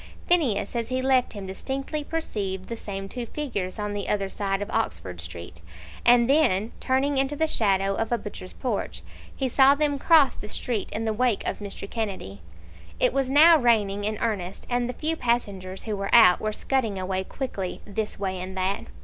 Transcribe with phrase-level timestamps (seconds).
[0.27, 4.59] Phineas as he left him distinctly perceived the same two figures on the other side
[4.59, 5.61] of Oxford Street,
[6.03, 9.03] and then turning into the shadow of a butcher's porch,
[9.35, 11.87] he saw them cross the street in the wake of Mr.
[11.87, 12.41] Kennedy.
[12.99, 16.97] It was now raining in earnest, and the few passengers who were out were scudding
[16.97, 18.85] away quickly, this way and that.